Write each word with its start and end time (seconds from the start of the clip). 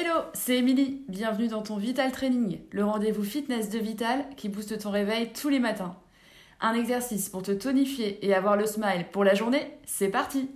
Hello, 0.00 0.20
c'est 0.32 0.58
Émilie. 0.58 1.02
Bienvenue 1.08 1.48
dans 1.48 1.62
ton 1.62 1.76
Vital 1.76 2.12
Training, 2.12 2.60
le 2.70 2.84
rendez-vous 2.84 3.24
fitness 3.24 3.68
de 3.68 3.80
Vital 3.80 4.24
qui 4.36 4.48
booste 4.48 4.78
ton 4.78 4.92
réveil 4.92 5.32
tous 5.32 5.48
les 5.48 5.58
matins. 5.58 5.96
Un 6.60 6.74
exercice 6.74 7.28
pour 7.28 7.42
te 7.42 7.50
tonifier 7.50 8.24
et 8.24 8.32
avoir 8.32 8.56
le 8.56 8.64
smile 8.64 9.06
pour 9.10 9.24
la 9.24 9.34
journée, 9.34 9.76
c'est 9.86 10.06
parti 10.06 10.52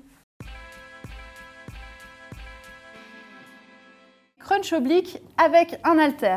Crunch 4.38 4.72
oblique 4.72 5.18
avec 5.36 5.80
un 5.82 5.98
halter. 5.98 6.36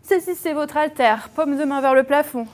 Saisissez 0.00 0.54
votre 0.54 0.78
halter, 0.78 1.16
paume 1.34 1.58
de 1.58 1.64
main 1.64 1.82
vers 1.82 1.92
le 1.92 2.04
plafond. 2.04 2.46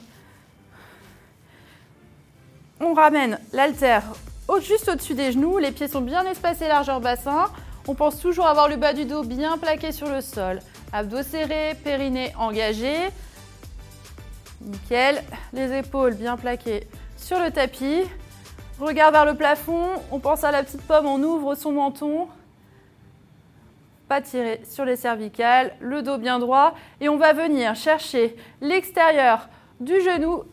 On 2.80 2.94
ramène 2.94 3.38
l'halter 3.52 4.00
juste 4.60 4.88
au-dessus 4.88 5.14
des 5.14 5.30
genoux, 5.30 5.58
les 5.58 5.70
pieds 5.70 5.88
sont 5.88 6.00
bien 6.00 6.24
espacés 6.24 6.66
largeur 6.66 7.00
bassin. 7.00 7.46
On 7.86 7.94
pense 7.94 8.18
toujours 8.18 8.46
avoir 8.46 8.68
le 8.68 8.76
bas 8.76 8.94
du 8.94 9.04
dos 9.04 9.24
bien 9.24 9.58
plaqué 9.58 9.92
sur 9.92 10.08
le 10.08 10.22
sol. 10.22 10.60
Abdos 10.92 11.22
serrés, 11.22 11.76
périnée 11.84 12.32
engagé. 12.38 12.94
Nickel. 14.62 15.22
Les 15.52 15.76
épaules 15.78 16.14
bien 16.14 16.38
plaquées 16.38 16.86
sur 17.18 17.38
le 17.38 17.50
tapis. 17.50 18.04
Regard 18.80 19.12
vers 19.12 19.26
le 19.26 19.34
plafond. 19.34 19.88
On 20.10 20.18
pense 20.18 20.44
à 20.44 20.50
la 20.50 20.62
petite 20.62 20.80
pomme, 20.82 21.06
on 21.06 21.22
ouvre 21.22 21.54
son 21.54 21.72
menton. 21.72 22.26
Pas 24.08 24.22
tiré 24.22 24.62
sur 24.64 24.86
les 24.86 24.96
cervicales, 24.96 25.74
le 25.80 26.00
dos 26.00 26.16
bien 26.16 26.38
droit. 26.38 26.74
Et 27.02 27.10
on 27.10 27.18
va 27.18 27.34
venir 27.34 27.74
chercher 27.74 28.34
l'extérieur 28.62 29.48
du 29.80 30.00
genou 30.00 30.44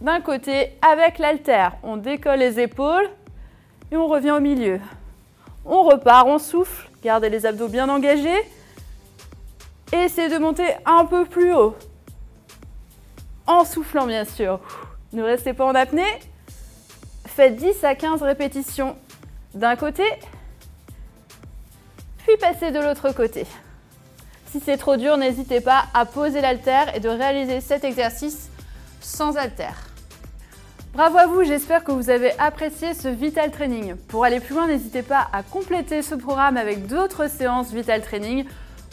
d'un 0.00 0.22
côté 0.22 0.72
avec 0.80 1.18
l'altère. 1.18 1.76
On 1.82 1.98
décolle 1.98 2.38
les 2.38 2.60
épaules 2.60 3.10
et 3.92 3.96
on 3.96 4.06
revient 4.06 4.30
au 4.30 4.40
milieu. 4.40 4.80
On 5.66 5.82
repart, 5.82 6.26
on 6.26 6.38
souffle, 6.38 6.88
gardez 7.02 7.28
les 7.28 7.44
abdos 7.44 7.68
bien 7.68 7.88
engagés. 7.88 8.42
Essayez 9.92 10.28
de 10.28 10.38
monter 10.38 10.66
un 10.84 11.04
peu 11.04 11.24
plus 11.24 11.52
haut. 11.52 11.76
En 13.46 13.64
soufflant 13.64 14.06
bien 14.06 14.24
sûr. 14.24 14.60
Ne 15.12 15.22
restez 15.22 15.52
pas 15.52 15.64
en 15.64 15.74
apnée. 15.74 16.20
Faites 17.26 17.56
10 17.56 17.84
à 17.84 17.94
15 17.94 18.22
répétitions 18.22 18.96
d'un 19.54 19.76
côté, 19.76 20.04
puis 22.26 22.36
passez 22.38 22.70
de 22.70 22.78
l'autre 22.78 23.10
côté. 23.12 23.46
Si 24.50 24.60
c'est 24.60 24.76
trop 24.76 24.96
dur, 24.96 25.16
n'hésitez 25.16 25.60
pas 25.60 25.84
à 25.94 26.06
poser 26.06 26.40
l'haltère 26.40 26.94
et 26.94 27.00
de 27.00 27.08
réaliser 27.08 27.60
cet 27.60 27.84
exercice 27.84 28.48
sans 29.00 29.36
haltère. 29.36 29.76
Bravo 30.96 31.18
à 31.18 31.26
vous, 31.26 31.44
j'espère 31.44 31.84
que 31.84 31.92
vous 31.92 32.08
avez 32.08 32.32
apprécié 32.38 32.94
ce 32.94 33.08
Vital 33.08 33.50
Training. 33.50 33.96
Pour 34.08 34.24
aller 34.24 34.40
plus 34.40 34.54
loin, 34.54 34.66
n'hésitez 34.66 35.02
pas 35.02 35.28
à 35.30 35.42
compléter 35.42 36.00
ce 36.00 36.14
programme 36.14 36.56
avec 36.56 36.86
d'autres 36.86 37.28
séances 37.28 37.70
Vital 37.70 38.00
Training 38.00 38.46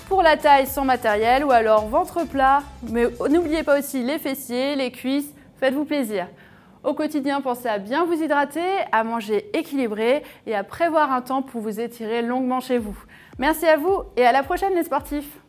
pour 0.09 0.21
la 0.21 0.35
taille 0.35 0.67
sans 0.67 0.83
matériel 0.83 1.45
ou 1.45 1.51
alors 1.51 1.87
ventre 1.87 2.27
plat. 2.27 2.61
Mais 2.89 3.05
n'oubliez 3.29 3.63
pas 3.63 3.79
aussi 3.79 4.03
les 4.03 4.19
fessiers, 4.19 4.75
les 4.75 4.91
cuisses, 4.91 5.33
faites-vous 5.61 5.85
plaisir. 5.85 6.27
Au 6.83 6.93
quotidien, 6.93 7.39
pensez 7.39 7.69
à 7.69 7.77
bien 7.77 8.03
vous 8.03 8.21
hydrater, 8.21 8.59
à 8.91 9.05
manger 9.05 9.49
équilibré 9.57 10.23
et 10.45 10.55
à 10.55 10.65
prévoir 10.65 11.09
un 11.09 11.21
temps 11.21 11.41
pour 11.41 11.61
vous 11.61 11.79
étirer 11.79 12.21
longuement 12.21 12.59
chez 12.59 12.79
vous. 12.79 12.97
Merci 13.39 13.65
à 13.65 13.77
vous 13.77 14.03
et 14.17 14.25
à 14.25 14.33
la 14.33 14.43
prochaine 14.43 14.75
les 14.75 14.83
sportifs 14.83 15.39